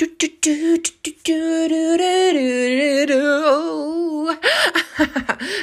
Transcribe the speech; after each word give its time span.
Du, 0.00 0.04
du, 0.20 0.26
du, 0.44 0.50
du, 0.76 1.10
du, 1.26 1.68
du, 1.68 1.68
du, 1.68 1.96
du, 3.08 3.12
du. 3.12 4.36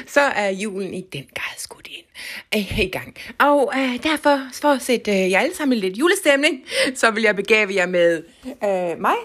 Så 0.07 0.21
er 0.21 0.49
julen 0.49 0.93
i 0.93 1.01
den 1.01 1.25
grad 1.35 1.57
skudt 1.57 1.87
ind 1.87 2.05
øh, 2.55 2.79
i 2.79 2.89
gang. 2.89 3.15
Og 3.39 3.73
øh, 3.75 4.03
derfor, 4.03 4.39
for 4.61 4.67
at 4.67 4.81
sætte 4.81 5.11
øh, 5.11 5.31
jer 5.31 5.39
alle 5.39 5.55
sammen 5.55 5.77
i 5.77 5.81
lidt 5.81 5.97
julestemning, 5.97 6.63
så 6.95 7.11
vil 7.11 7.23
jeg 7.23 7.35
begave 7.35 7.75
jer 7.75 7.85
med 7.85 8.23
øh, 8.47 9.01
mig, 9.01 9.15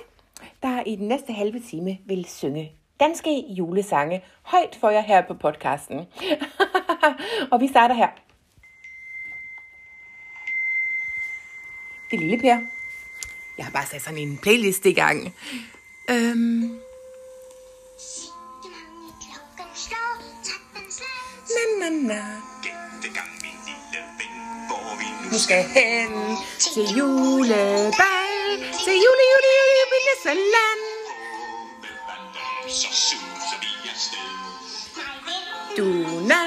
der 0.62 0.82
i 0.86 0.96
den 0.96 1.08
næste 1.08 1.32
halve 1.32 1.60
time 1.70 1.98
vil 2.06 2.26
synge 2.28 2.72
danske 3.00 3.44
julesange 3.48 4.24
højt 4.42 4.76
for 4.80 4.90
jer 4.90 5.02
her 5.02 5.22
på 5.22 5.34
podcasten. 5.34 5.98
og 7.52 7.60
vi 7.60 7.68
starter 7.68 7.94
her. 7.94 8.08
Det 12.10 12.18
lille 12.20 12.38
Per. 12.38 12.77
Jeg 13.58 13.66
har 13.66 13.72
bare 13.72 13.86
sat 13.86 14.02
sådan 14.02 14.18
en 14.18 14.38
playlist 14.38 14.86
i 14.86 14.92
gang. 14.92 15.34
Øhm, 16.10 16.80
na, 21.54 21.62
na, 21.78 21.88
na. 21.90 22.22
Nu 25.32 25.38
skal 25.38 25.64
hen 25.64 26.36
til 26.58 26.82
julebal, 26.98 28.50
til 28.84 28.94
jule, 29.04 29.24
jule, 29.32 29.50
jule, 29.58 29.74
jule, 29.78 29.98
med 30.06 30.16
så. 30.22 30.32
Du 35.76 35.84
na, 36.26 36.42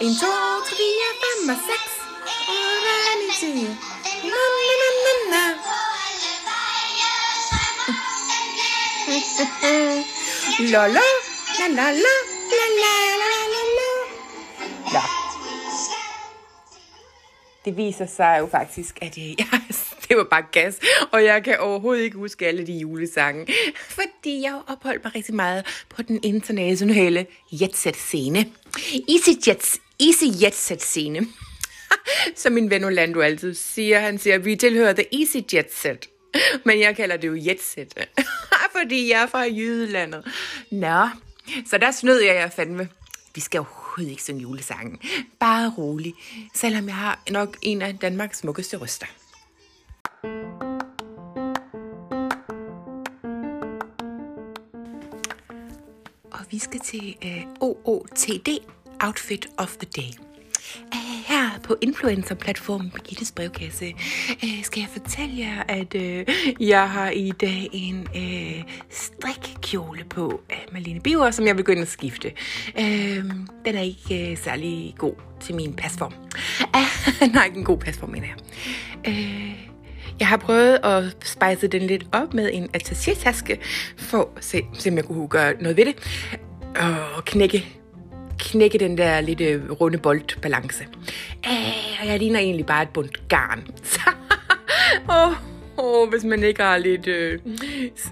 en, 0.00 0.14
to, 0.20 0.32
tre, 0.68 0.76
fire, 0.76 1.10
fem 1.22 1.48
og 1.48 1.58
seks. 1.68 1.92
Og 2.48 2.74
hvad 2.84 3.12
ni 3.20 3.28
siger? 3.40 3.74
Na, 4.24 4.49
La 10.72 10.86
la, 10.86 11.00
la 11.58 11.66
la 11.68 11.90
la, 11.92 12.14
la 12.58 12.66
la 12.82 12.92
la 13.22 13.32
la 13.54 13.62
la. 14.92 15.00
Det 17.64 17.76
viser 17.76 18.06
sig 18.06 18.36
jo 18.40 18.46
faktisk, 18.46 18.98
at 19.02 19.16
jeg, 19.18 19.46
det 20.08 20.16
var 20.16 20.26
bare 20.30 20.44
gas, 20.52 20.78
og 21.12 21.24
jeg 21.24 21.44
kan 21.44 21.58
overhovedet 21.58 22.02
ikke 22.02 22.16
huske 22.16 22.46
alle 22.46 22.66
de 22.66 22.72
julesange, 22.72 23.46
fordi 23.98 24.42
jeg 24.42 24.60
opholdt 24.66 25.04
mig 25.04 25.14
rigtig 25.14 25.34
meget 25.34 25.84
på 25.88 26.02
den 26.02 26.20
internationale 26.22 27.26
jetset-scene. 27.52 28.46
EasyJets, 29.08 29.80
Easy 30.00 30.44
Jetset-scene. 30.44 31.26
Som 32.36 32.52
min 32.52 32.70
ven 32.70 32.84
Orlando 32.84 33.20
altid 33.20 33.54
siger, 33.54 34.00
han 34.00 34.18
siger, 34.18 34.38
vi 34.38 34.56
tilhører 34.56 34.92
The 34.92 35.20
Easy 35.20 35.36
Jetset. 35.54 36.08
Men 36.64 36.80
jeg 36.80 36.96
kalder 36.96 37.16
det 37.16 37.28
jo 37.28 37.34
jetset, 37.36 38.08
fordi 38.72 39.10
jeg 39.10 39.22
er 39.22 39.26
fra 39.26 39.40
Jydelandet. 39.40 40.24
Nå, 40.70 41.08
så 41.66 41.78
der 41.78 41.90
snød 41.90 42.20
jeg 42.20 42.34
jer 42.34 42.48
fandme. 42.48 42.88
Vi 43.34 43.40
skal 43.40 43.58
overhovedet 43.58 44.10
ikke 44.10 44.22
synge 44.22 44.40
julesangen. 44.40 44.98
Bare 45.40 45.72
rolig, 45.78 46.14
selvom 46.54 46.86
jeg 46.86 46.94
har 46.94 47.22
nok 47.30 47.56
en 47.62 47.82
af 47.82 47.98
Danmarks 47.98 48.38
smukkeste 48.38 48.76
røster. 48.76 49.06
Og 56.30 56.40
vi 56.50 56.58
skal 56.58 56.80
til 56.80 57.16
øh, 57.24 57.42
OOTD, 57.60 58.48
Outfit 59.00 59.48
of 59.58 59.76
the 59.76 59.88
Day. 59.96 60.29
På 61.70 61.76
influencer-platformen 61.80 62.90
Birgittes 62.90 63.32
brevkasse 63.32 63.94
øh, 64.44 64.62
skal 64.62 64.80
jeg 64.80 64.88
fortælle 64.92 65.38
jer, 65.38 65.62
at 65.68 65.94
øh, 65.94 66.26
jeg 66.60 66.90
har 66.90 67.10
i 67.10 67.30
dag 67.40 67.68
en 67.72 68.08
øh, 68.16 68.64
strikkjole 68.90 70.04
på 70.04 70.40
af 70.50 70.66
Malene 70.72 71.00
Biver, 71.00 71.30
som 71.30 71.46
jeg 71.46 71.56
vil 71.56 71.64
gå 71.64 71.72
ind 71.72 71.80
og 71.80 71.86
skifte. 71.86 72.32
Øh, 72.78 73.24
den 73.64 73.74
er 73.74 73.80
ikke 73.80 74.30
øh, 74.30 74.38
særlig 74.38 74.94
god 74.98 75.14
til 75.40 75.54
min 75.54 75.72
pasform. 75.72 76.12
Ah, 76.74 77.30
nej, 77.34 77.44
ikke 77.44 77.58
en 77.58 77.64
god 77.64 77.78
pasform, 77.78 78.10
mener 78.10 78.26
jeg. 78.26 78.36
Øh, 79.08 79.54
jeg 80.20 80.28
har 80.28 80.36
prøvet 80.36 80.78
at 80.84 81.16
spice 81.24 81.66
den 81.66 81.82
lidt 81.82 82.06
op 82.12 82.34
med 82.34 82.50
en 82.52 82.68
attaché-taske, 82.74 83.58
for 83.96 84.32
at 84.36 84.44
se, 84.44 84.62
se, 84.72 84.90
om 84.90 84.96
jeg 84.96 85.04
kunne 85.04 85.28
gøre 85.28 85.54
noget 85.60 85.76
ved 85.76 85.84
det. 85.84 85.96
Og 87.16 87.24
knække, 87.24 87.66
knække 88.38 88.78
den 88.78 88.98
der 88.98 89.20
lidt 89.20 89.40
øh, 89.40 89.70
runde 89.70 89.98
boldbalance. 89.98 90.86
Øh, 91.50 92.00
og 92.00 92.06
jeg 92.06 92.18
ligner 92.18 92.40
egentlig 92.40 92.66
bare 92.66 92.82
et 92.82 92.88
bundt 92.88 93.28
garn. 93.28 93.66
Så, 93.82 94.10
åh, 95.16 95.32
oh, 95.76 96.08
hvis 96.08 96.24
man 96.24 96.44
ikke 96.44 96.62
har 96.62 96.78
lidt 96.78 97.06
øh, 97.06 97.38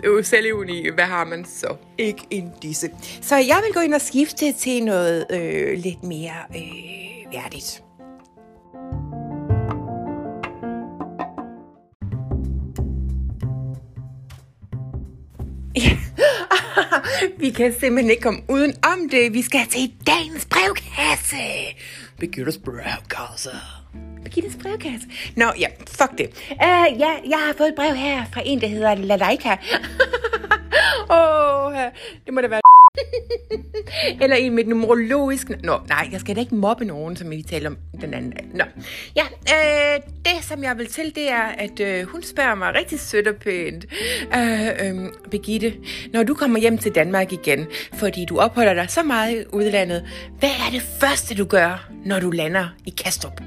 øh 0.04 0.24
selvivni, 0.24 0.88
hvad 0.88 1.04
har 1.04 1.24
man 1.24 1.44
så? 1.44 1.76
Ikke 1.98 2.26
en 2.30 2.52
disse. 2.62 2.90
Så 3.22 3.36
jeg 3.36 3.60
vil 3.66 3.74
gå 3.74 3.80
ind 3.80 3.94
og 3.94 4.00
skifte 4.00 4.52
til 4.52 4.84
noget 4.84 5.26
øh, 5.30 5.78
lidt 5.78 6.02
mere 6.02 6.56
øh, 6.56 7.32
værdigt. 7.32 7.82
Vi 17.40 17.50
kan 17.50 17.74
simpelthen 17.80 18.10
ikke 18.10 18.22
komme 18.22 18.42
uden 18.48 18.74
om 18.92 19.08
det. 19.08 19.32
Vi 19.34 19.42
skal 19.42 19.66
til 19.70 19.92
dagens 20.06 20.46
brevkasse. 20.46 21.44
Birgittes 22.18 22.58
brevkasse. 22.58 23.50
Birgittes 24.24 24.56
brevkasse. 24.62 25.06
Nå, 25.36 25.52
ja, 25.58 25.68
fuck 25.88 26.18
det. 26.18 26.28
Uh, 26.50 26.88
ja, 27.00 27.12
jeg 27.24 27.38
har 27.46 27.54
fået 27.58 27.68
et 27.68 27.74
brev 27.74 27.94
her 27.94 28.24
fra 28.32 28.42
en, 28.44 28.60
der 28.60 28.66
hedder 28.66 28.94
Lalaika. 28.94 29.56
Åh, 31.10 31.66
oh, 31.66 31.72
det 32.26 32.34
må 32.34 32.40
da 32.40 32.48
være 32.48 32.67
Eller 34.22 34.36
en 34.36 34.54
med 34.54 34.64
numerologisk... 34.64 35.48
Nå, 35.62 35.80
nej, 35.88 36.08
jeg 36.12 36.20
skal 36.20 36.36
da 36.36 36.40
ikke 36.40 36.54
mobbe 36.54 36.84
nogen, 36.84 37.16
som 37.16 37.30
vi 37.30 37.42
talte 37.42 37.66
om 37.66 37.76
den 38.00 38.14
anden 38.14 38.30
dag. 38.30 38.44
Nå. 38.54 38.64
Ja, 39.16 39.22
øh, 39.54 40.02
det 40.24 40.44
som 40.44 40.62
jeg 40.62 40.78
vil 40.78 40.86
til, 40.86 41.14
det 41.14 41.30
er, 41.30 41.42
at 41.42 41.80
øh, 41.80 42.04
hun 42.06 42.22
spørger 42.22 42.54
mig 42.54 42.74
rigtig 42.74 43.00
sødt 43.00 43.26
og 43.26 43.34
pænt. 43.36 43.86
Øh, 44.36 44.66
øh, 44.66 45.08
Birgitte, 45.30 45.74
når 46.12 46.22
du 46.22 46.34
kommer 46.34 46.58
hjem 46.58 46.78
til 46.78 46.94
Danmark 46.94 47.32
igen, 47.32 47.66
fordi 47.94 48.24
du 48.24 48.38
opholder 48.38 48.74
dig 48.74 48.86
så 48.88 49.02
meget 49.02 49.40
i 49.40 49.44
udlandet, 49.52 50.04
hvad 50.38 50.50
er 50.66 50.70
det 50.72 50.82
første, 50.82 51.34
du 51.34 51.44
gør, 51.44 51.90
når 52.04 52.20
du 52.20 52.30
lander 52.30 52.68
i 52.86 52.90
Kastrup? 52.90 53.40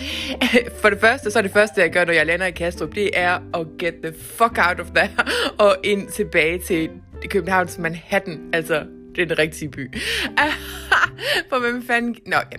For 0.80 0.90
det 0.90 1.00
første, 1.00 1.30
så 1.30 1.38
er 1.38 1.42
det 1.42 1.50
første, 1.50 1.80
jeg 1.80 1.90
gør, 1.90 2.04
når 2.04 2.12
jeg 2.12 2.26
lander 2.26 2.46
i 2.46 2.50
Kastrup, 2.50 2.94
det 2.94 3.10
er 3.14 3.38
at 3.54 3.66
get 3.78 3.94
the 4.02 4.12
fuck 4.20 4.58
out 4.68 4.80
of 4.80 4.86
there 4.94 5.10
og 5.58 5.76
ind 5.84 6.08
tilbage 6.08 6.58
til 6.58 6.90
Københavns 7.30 7.78
Manhattan, 7.78 8.40
altså 8.52 8.82
det 9.16 9.22
er 9.22 9.26
den 9.26 9.38
rigtige 9.38 9.68
by. 9.68 9.90
For 11.50 11.58
hvem 11.58 11.86
fanden... 11.86 12.16
Nå, 12.26 12.36
ja. 12.36 12.58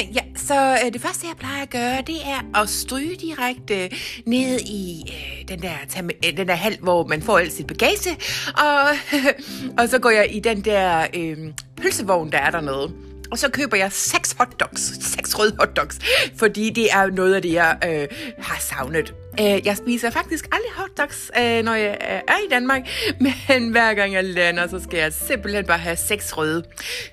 Uh, 0.00 0.16
ja, 0.16 0.20
så 0.36 0.78
uh, 0.86 0.92
det 0.92 1.00
første, 1.00 1.26
jeg 1.26 1.36
plejer 1.36 1.62
at 1.62 1.70
gøre, 1.70 2.02
det 2.06 2.16
er 2.26 2.60
at 2.62 2.68
stryge 2.68 3.16
direkte 3.16 3.96
ned 4.26 4.60
i 4.60 5.02
uh, 5.06 5.48
den, 5.48 5.62
der, 5.62 5.74
tam- 5.88 6.36
den 6.36 6.48
der 6.48 6.54
hal, 6.54 6.78
hvor 6.80 7.06
man 7.06 7.22
får 7.22 7.38
alt 7.38 7.52
sit 7.52 7.66
bagage. 7.66 8.16
Og, 8.56 8.88
og 9.78 9.88
så 9.88 9.98
går 9.98 10.10
jeg 10.10 10.34
i 10.34 10.40
den 10.40 10.60
der 10.60 11.06
uh, 11.16 11.52
pølsevogn, 11.76 12.32
der 12.32 12.38
er 12.38 12.50
dernede. 12.50 13.09
Og 13.30 13.38
så 13.38 13.50
køber 13.50 13.76
jeg 13.76 13.92
seks 13.92 14.32
hotdogs, 14.38 15.12
seks 15.12 15.38
røde 15.38 15.56
hotdogs, 15.58 15.98
fordi 16.36 16.70
det 16.70 16.92
er 16.92 17.06
noget 17.06 17.34
af 17.34 17.42
det, 17.42 17.52
jeg 17.52 17.78
øh, 17.84 18.08
har 18.38 18.60
savnet. 18.60 19.14
Øh, 19.40 19.66
jeg 19.66 19.76
spiser 19.76 20.10
faktisk 20.10 20.44
aldrig 20.44 20.72
hotdogs, 20.76 21.30
øh, 21.38 21.64
når 21.64 21.74
jeg 21.74 21.98
øh, 22.00 22.20
er 22.28 22.38
i 22.46 22.48
Danmark, 22.50 22.82
men 23.48 23.70
hver 23.70 23.94
gang 23.94 24.12
jeg 24.12 24.24
lander, 24.24 24.68
så 24.68 24.80
skal 24.82 24.98
jeg 24.98 25.12
simpelthen 25.12 25.66
bare 25.66 25.78
have 25.78 25.96
seks 25.96 26.36
røde. 26.36 26.64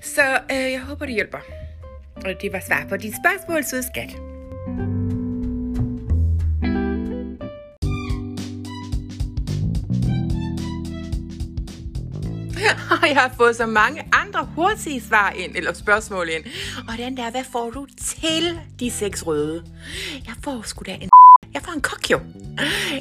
Så 0.02 0.38
øh, 0.52 0.72
jeg 0.72 0.80
håber, 0.80 1.06
det 1.06 1.14
hjælper. 1.14 1.38
Og 2.16 2.34
det 2.42 2.52
var 2.52 2.62
svar 2.66 2.86
på 2.88 2.96
dit 2.96 3.14
spørgsmål, 3.24 3.64
søde 3.64 3.82
skat. 3.82 4.10
Og 13.02 13.08
jeg 13.08 13.16
har 13.16 13.34
fået 13.36 13.56
så 13.56 13.66
mange 13.66 14.04
andre 14.12 14.48
hurtige 14.54 15.00
svar 15.00 15.30
ind, 15.30 15.56
eller 15.56 15.72
spørgsmål 15.72 16.28
ind. 16.28 16.44
Og 16.88 16.94
den 16.98 17.16
der, 17.16 17.30
hvad 17.30 17.44
får 17.52 17.70
du 17.70 17.86
til 17.96 18.60
de 18.80 18.90
seks 18.90 19.26
røde? 19.26 19.64
Jeg 20.26 20.34
får 20.44 20.62
sgu 20.64 20.82
da 20.86 20.92
en... 21.00 21.08
Jeg 21.54 21.62
får 21.62 21.72
en 21.72 21.80
kokjo. 21.80 22.20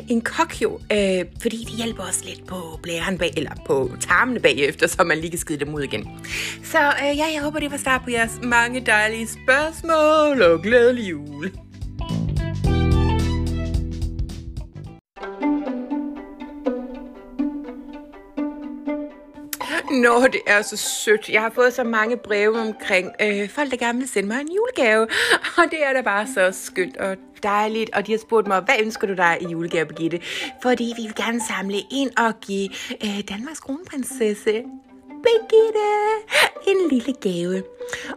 En 0.09 0.21
kokjo, 0.21 0.79
øh, 0.91 1.25
fordi 1.41 1.57
det 1.57 1.73
hjælper 1.77 2.03
os 2.03 2.23
lidt 2.25 2.47
på 2.47 2.79
blæren 2.83 3.17
bag, 3.17 3.33
eller 3.37 3.51
på 3.65 3.91
tarmene 3.99 4.39
bagefter, 4.39 4.87
så 4.87 5.03
man 5.03 5.17
lige 5.17 5.29
kan 5.29 5.39
skide 5.39 5.59
dem 5.59 5.73
ud 5.73 5.81
igen. 5.81 6.09
Så 6.63 6.77
øh, 6.77 7.17
ja, 7.17 7.25
jeg 7.33 7.41
håber, 7.43 7.59
det 7.59 7.71
var 7.71 7.77
svar 7.77 7.97
på 7.97 8.09
jeres 8.09 8.39
mange 8.43 8.79
dejlige 8.85 9.27
spørgsmål, 9.27 10.41
og 10.41 10.61
glædelig 10.61 11.09
jul. 11.09 11.51
Nå, 20.01 20.27
det 20.31 20.41
er 20.47 20.61
så 20.61 20.77
sødt. 20.77 21.29
Jeg 21.29 21.41
har 21.41 21.49
fået 21.49 21.73
så 21.73 21.83
mange 21.83 22.17
breve 22.17 22.59
omkring 22.59 23.11
øh, 23.21 23.49
folk, 23.49 23.71
der 23.71 23.77
gerne 23.77 23.99
vil 23.99 24.07
sende 24.07 24.27
mig 24.27 24.41
en 24.41 24.49
julegave. 24.55 25.07
Og 25.57 25.63
det 25.71 25.85
er 25.85 25.93
da 25.93 26.01
bare 26.01 26.27
så 26.27 26.49
skønt. 26.51 26.97
Og 26.97 27.17
dejligt, 27.43 27.89
og 27.95 28.07
de 28.07 28.11
har 28.11 28.19
spurgt 28.19 28.47
mig, 28.47 28.59
hvad 28.61 28.75
ønsker 28.81 29.07
du 29.07 29.13
dig 29.13 29.37
i 29.41 29.45
julegave, 29.45 29.85
Birgitte? 29.85 30.19
Fordi 30.61 30.93
vi 30.97 31.01
vil 31.01 31.15
gerne 31.15 31.41
samle 31.47 31.77
ind 31.91 32.11
og 32.17 32.39
give 32.39 32.69
øh, 33.03 33.23
Danmarks 33.29 33.59
kronprinsesse 33.59 34.63
Birgitte 35.27 35.87
en 36.67 36.89
lille 36.89 37.13
gave. 37.21 37.63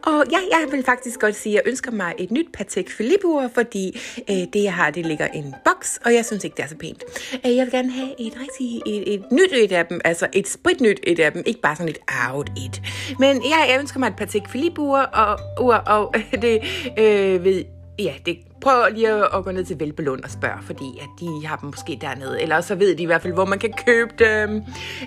Og 0.03 0.25
ja, 0.31 0.39
jeg 0.51 0.73
vil 0.73 0.85
faktisk 0.85 1.21
godt 1.21 1.37
sige, 1.37 1.53
at 1.53 1.65
jeg 1.65 1.71
ønsker 1.71 1.91
mig 1.91 2.15
et 2.19 2.31
nyt 2.31 2.47
Patek 2.53 2.89
Philippe-ur, 2.89 3.51
fordi 3.55 4.01
øh, 4.31 4.37
det, 4.53 4.63
jeg 4.63 4.75
har, 4.75 4.91
det 4.91 5.07
ligger 5.07 5.27
i 5.35 5.39
en 5.39 5.55
boks, 5.65 6.01
og 6.05 6.15
jeg 6.15 6.25
synes 6.25 6.45
ikke, 6.45 6.57
det 6.57 6.63
er 6.63 6.69
så 6.69 6.77
pænt. 6.77 7.05
Øh, 7.47 7.57
jeg 7.57 7.65
vil 7.65 7.73
gerne 7.73 7.91
have 7.91 8.21
et 8.21 8.33
rigtig 8.41 8.83
et, 8.87 9.15
et 9.15 9.25
nyt 9.33 9.53
et 9.53 9.73
af 9.73 9.87
dem, 9.87 10.01
altså 10.05 10.27
et 10.33 10.49
spritnyt 10.49 11.01
et 11.03 11.21
af 11.21 11.33
dem, 11.33 11.43
ikke 11.47 11.61
bare 11.61 11.77
sådan 11.77 11.89
et 11.89 11.99
out 12.31 12.51
et. 12.57 12.83
Men 13.19 13.43
ja, 13.43 13.59
jeg 13.73 13.77
ønsker 13.81 13.99
mig 13.99 14.07
et 14.07 14.17
Patek 14.17 14.49
Philippe-ur, 14.49 14.99
og, 14.99 15.39
ur, 15.61 15.75
og 15.75 16.15
det 16.43 16.61
øh, 16.99 17.45
ved 17.45 17.65
ja, 17.99 18.15
det, 18.27 18.39
prøv 18.61 18.93
lige 18.95 19.09
at, 19.09 19.29
at 19.35 19.45
gå 19.45 19.51
ned 19.51 19.65
til 19.65 19.81
Velbelund 19.81 20.25
og 20.25 20.31
spørge, 20.31 20.63
fordi 20.63 20.99
at 21.01 21.09
de 21.21 21.47
har 21.47 21.57
dem 21.57 21.67
måske 21.67 21.99
dernede. 22.01 22.43
Eller 22.43 22.61
så 22.61 22.75
ved 22.75 22.95
de 22.97 23.03
i 23.03 23.07
hvert 23.07 23.23
fald, 23.23 23.33
hvor 23.33 23.45
man 23.45 23.59
kan 23.59 23.73
købe 23.87 24.11
dem. 24.19 24.63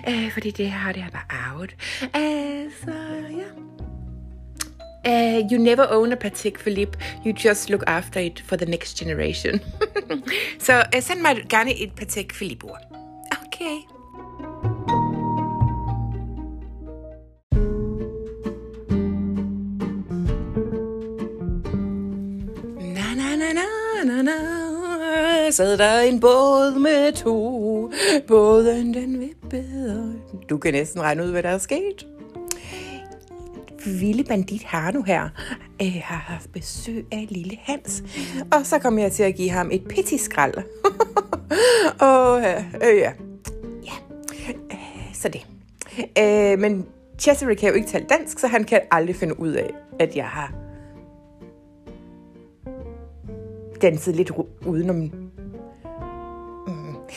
Uh, 0.08 0.32
fordi 0.32 0.50
det 0.50 0.70
her, 0.70 0.92
det 0.92 1.02
er 1.02 1.10
bare 1.12 1.22
out. 1.64 1.74
Uh, 2.02 2.70
så 2.84 2.92
ja. 3.30 3.48
Uh, 5.06 5.42
you 5.50 5.58
never 5.58 5.86
own 5.90 6.12
a 6.12 6.16
Patek 6.16 6.58
Philippe. 6.58 6.96
You 7.24 7.32
just 7.32 7.68
look 7.70 7.82
after 7.86 8.20
it 8.20 8.40
for 8.40 8.56
the 8.56 8.66
next 8.66 8.98
generation. 8.98 9.60
så 10.58 10.84
uh, 10.94 11.00
send 11.00 11.20
mig 11.20 11.44
gerne 11.48 11.82
et 11.82 11.92
Patek 11.96 12.32
Philippe. 12.32 12.66
Okay. 13.46 13.93
Sad 25.54 25.78
der 25.78 26.00
en 26.00 26.20
båd 26.20 26.78
med 26.78 27.12
to 27.12 27.92
Båden 28.28 28.94
den 28.94 29.20
vippede 29.20 30.14
Du 30.50 30.58
kan 30.58 30.72
næsten 30.72 31.02
regne 31.02 31.24
ud, 31.24 31.30
hvad 31.30 31.42
der 31.42 31.48
er 31.48 31.58
sket 31.58 32.06
Vilde 33.86 34.24
bandit 34.24 34.62
Harno 34.62 35.02
her 35.02 35.28
øh, 35.82 36.00
har 36.02 36.16
haft 36.16 36.52
besøg 36.52 37.06
af 37.12 37.26
lille 37.30 37.58
Hans. 37.62 38.04
Og 38.52 38.66
så 38.66 38.78
kom 38.78 38.98
jeg 38.98 39.12
til 39.12 39.22
at 39.22 39.34
give 39.34 39.50
ham 39.50 39.68
et 39.72 39.84
pittiskrald. 39.88 40.54
og 42.10 42.40
øh, 42.40 42.64
øh, 42.74 42.98
ja. 42.98 43.12
ja. 43.84 43.92
Øh, 44.70 45.14
så 45.14 45.28
det. 45.28 45.46
Øh, 46.18 46.58
men 46.58 46.86
Cesare 47.18 47.56
kan 47.56 47.68
jo 47.68 47.74
ikke 47.74 47.88
tale 47.88 48.06
dansk, 48.08 48.38
så 48.38 48.46
han 48.46 48.64
kan 48.64 48.80
aldrig 48.90 49.16
finde 49.16 49.40
ud 49.40 49.52
af, 49.52 49.70
at 50.00 50.16
jeg 50.16 50.26
har 50.26 50.52
danset 53.82 54.16
lidt 54.16 54.30
udenom. 54.66 55.23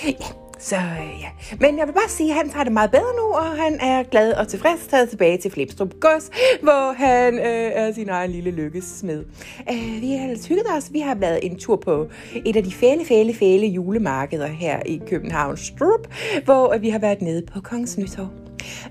Ja, 0.05 0.27
så 0.59 0.75
øh, 0.75 1.21
ja. 1.21 1.27
Men 1.59 1.77
jeg 1.77 1.87
vil 1.87 1.93
bare 1.93 2.09
sige, 2.09 2.29
at 2.31 2.37
han 2.37 2.49
tager 2.49 2.63
det 2.63 2.73
meget 2.73 2.91
bedre 2.91 3.13
nu, 3.17 3.33
og 3.33 3.45
han 3.45 3.79
er 3.79 4.03
glad 4.03 4.33
og 4.33 4.47
tilfreds 4.47 4.87
taget 4.87 5.09
tilbage 5.09 5.37
til 5.37 5.51
Flipstrup 5.51 5.93
Gods, 5.99 6.31
hvor 6.61 6.93
han 6.93 7.33
øh, 7.33 7.71
er 7.73 7.91
sin 7.91 8.09
egen 8.09 8.31
lille 8.31 8.51
lykkesmed. 8.51 9.25
Øh, 9.71 10.01
vi 10.01 10.11
har 10.11 10.47
hygget 10.47 10.65
os. 10.77 10.93
Vi 10.93 10.99
har 10.99 11.15
været 11.15 11.39
en 11.45 11.59
tur 11.59 11.75
på 11.75 12.07
et 12.45 12.55
af 12.55 12.63
de 12.63 12.71
fæle, 12.71 13.05
fæle, 13.05 13.33
fæle 13.33 13.67
julemarkeder 13.67 14.47
her 14.47 14.79
i 14.85 15.01
København 15.07 15.57
Strup, 15.57 16.13
hvor 16.45 16.73
øh, 16.73 16.81
vi 16.81 16.89
har 16.89 16.99
været 16.99 17.21
nede 17.21 17.45
på 17.53 17.61
Kongens 17.61 17.97
Nytorv. 17.97 18.27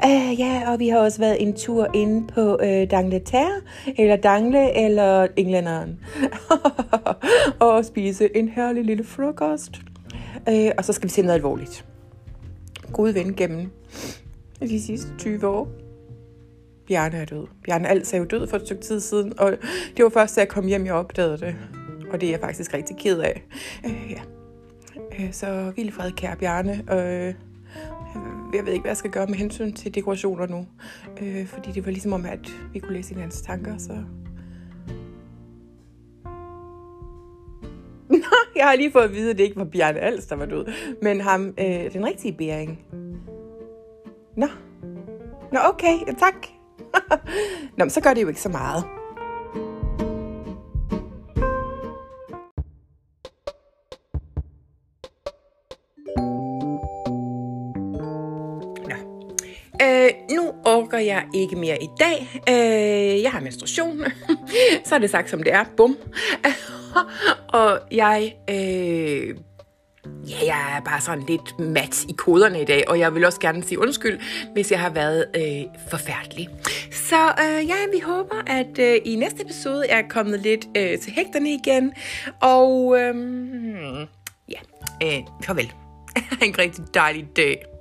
Uh, 0.04 0.40
ja, 0.40 0.62
og 0.72 0.78
vi 0.78 0.88
har 0.88 0.98
også 0.98 1.18
været 1.18 1.42
en 1.42 1.56
tur 1.56 1.88
inde 1.94 2.26
på 2.26 2.54
uh, 2.54 2.90
Dangleterre, 2.90 3.60
eller 3.98 4.16
Dangle, 4.16 4.76
eller 4.84 5.26
Englænderen. 5.36 5.98
og 7.60 7.84
spise 7.84 8.36
en 8.36 8.48
herlig 8.48 8.84
lille 8.84 9.04
frokost. 9.04 9.72
Uh, 10.48 10.70
og 10.78 10.84
så 10.84 10.92
skal 10.92 11.08
vi 11.08 11.12
se 11.12 11.22
noget 11.22 11.34
alvorligt. 11.34 11.84
God 12.92 13.12
ven 13.12 13.34
gennem 13.34 13.70
de 14.60 14.82
sidste 14.82 15.08
20 15.18 15.46
år. 15.46 15.68
Bjarne 16.86 17.16
er 17.16 17.24
død. 17.24 17.46
Bjarne 17.64 17.88
Als 17.88 18.12
er 18.14 18.18
jo 18.18 18.24
død 18.24 18.46
for 18.46 18.56
et 18.56 18.62
stykke 18.62 18.82
tid 18.82 19.00
siden, 19.00 19.38
og 19.38 19.52
det 19.96 20.02
var 20.02 20.08
først, 20.08 20.36
da 20.36 20.40
jeg 20.40 20.48
kom 20.48 20.66
hjem, 20.66 20.86
jeg 20.86 20.94
opdagede 20.94 21.38
det. 21.38 21.56
Og 22.12 22.20
det 22.20 22.26
er 22.26 22.30
jeg 22.30 22.40
faktisk 22.40 22.74
rigtig 22.74 22.96
ked 22.96 23.18
af. 23.18 23.42
Uh, 23.84 24.10
ja. 24.10 24.20
Uh, 24.96 25.32
så 25.32 25.72
vild 25.76 25.92
fred, 25.92 26.12
kære 26.12 26.36
Bjarne. 26.36 26.72
Uh, 26.92 27.34
jeg 28.54 28.66
ved 28.66 28.72
ikke, 28.72 28.82
hvad 28.82 28.90
jeg 28.90 28.96
skal 28.96 29.10
gøre 29.10 29.26
med 29.26 29.34
hensyn 29.34 29.72
til 29.72 29.94
dekorationer 29.94 30.46
nu. 30.46 30.66
Øh, 31.20 31.46
fordi 31.46 31.72
det 31.72 31.86
var 31.86 31.90
ligesom 31.90 32.12
om, 32.12 32.24
at 32.24 32.52
vi 32.72 32.78
kunne 32.78 32.92
læse 32.96 33.08
hinandens 33.08 33.40
tanker, 33.40 33.78
så... 33.78 33.92
jeg 38.60 38.66
har 38.66 38.76
lige 38.76 38.92
fået 38.92 39.04
at 39.04 39.14
vide, 39.14 39.30
at 39.30 39.38
det 39.38 39.44
ikke 39.44 39.56
var 39.56 39.64
Bjarne 39.64 40.00
Als, 40.00 40.26
der 40.26 40.36
var 40.36 40.46
død, 40.46 40.66
men 41.02 41.20
ham, 41.20 41.54
øh, 41.58 41.92
den 41.92 42.06
rigtige 42.06 42.32
Bering. 42.32 42.80
Nå. 44.36 44.46
Nå, 45.52 45.58
okay, 45.64 45.98
ja, 46.06 46.12
tak. 46.18 46.34
Nå, 47.76 47.84
men 47.84 47.90
så 47.90 48.00
gør 48.00 48.14
det 48.14 48.22
jo 48.22 48.28
ikke 48.28 48.40
så 48.40 48.48
meget. 48.48 48.84
Øh, 59.82 60.10
nu 60.36 60.52
orker 60.64 60.98
jeg 60.98 61.26
ikke 61.34 61.56
mere 61.56 61.82
i 61.82 61.88
dag. 62.00 62.42
Øh, 62.48 63.22
jeg 63.22 63.30
har 63.30 63.40
menstruation. 63.40 64.04
Så 64.84 64.94
er 64.94 64.98
det 64.98 65.10
sagt, 65.10 65.30
som 65.30 65.42
det 65.42 65.52
er. 65.52 65.64
Bum. 65.76 65.96
og 67.60 67.80
jeg... 67.90 68.36
Øh, 68.50 69.36
Ja, 70.28 70.36
jeg 70.46 70.76
er 70.76 70.80
bare 70.80 71.00
sådan 71.00 71.24
lidt 71.28 71.58
mat 71.58 72.04
i 72.04 72.12
koderne 72.16 72.62
i 72.62 72.64
dag, 72.64 72.84
og 72.88 72.98
jeg 72.98 73.14
vil 73.14 73.24
også 73.24 73.40
gerne 73.40 73.64
sige 73.64 73.78
undskyld, 73.78 74.18
hvis 74.52 74.70
jeg 74.70 74.80
har 74.80 74.90
været 74.90 75.26
øh, 75.36 75.80
forfærdelig. 75.90 76.48
Så 76.92 77.16
øh, 77.16 77.68
ja, 77.68 77.74
vi 77.92 78.00
håber, 78.00 78.42
at 78.46 78.78
øh, 78.78 79.00
i 79.04 79.16
næste 79.16 79.42
episode 79.42 79.88
er 79.88 79.96
jeg 79.96 80.06
kommet 80.08 80.40
lidt 80.40 80.66
øh, 80.76 80.98
til 80.98 81.12
hægterne 81.12 81.50
igen. 81.52 81.92
Og 82.40 82.96
øh, 82.98 83.14
ja, 84.48 84.58
øh, 85.02 85.22
farvel. 85.44 85.72
en 86.42 86.58
rigtig 86.58 86.84
dejlig 86.94 87.28
dag. 87.36 87.75